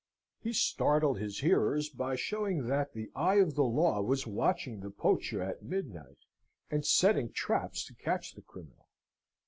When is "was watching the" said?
4.01-4.89